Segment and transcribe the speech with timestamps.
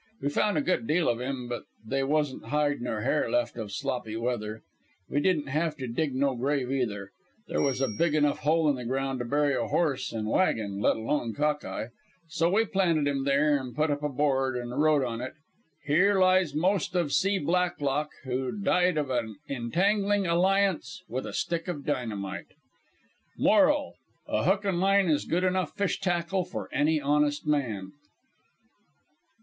[0.19, 3.71] We found a good deal of him, but they wasn't hide nor hair left of
[3.71, 4.63] Sloppy Weather.
[5.07, 7.11] We didn't have to dig no grave, either.
[7.47, 10.79] They was a big enough hole in the ground to bury a horse an' wagon,
[10.79, 11.89] let alone Cock eye.
[12.27, 15.33] So we planted him there, an' put up a board, an' wrote on it:
[15.85, 17.37] Here lies most of C.
[17.37, 22.53] BLACKLOCK, who died of a' entangling alliance with a stick of dynamite.
[23.37, 23.93] Moral:
[24.27, 27.91] A hook and line is good enough fish tackle for any honest man.